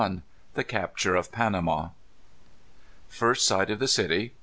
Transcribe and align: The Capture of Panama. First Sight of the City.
The 0.55 0.63
Capture 0.63 1.15
of 1.15 1.31
Panama. 1.31 1.89
First 3.07 3.45
Sight 3.45 3.69
of 3.69 3.77
the 3.77 3.87
City. 3.87 4.33